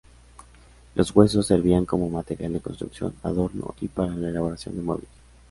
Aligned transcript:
Los 0.95 1.15
huesos 1.15 1.45
servían 1.45 1.85
como 1.85 2.09
material 2.09 2.53
de 2.53 2.59
construcción, 2.59 3.13
adorno 3.21 3.75
y 3.81 3.87
para 3.87 4.15
la 4.15 4.29
elaboración 4.29 4.75
de 4.75 4.81
muebles. 4.81 5.09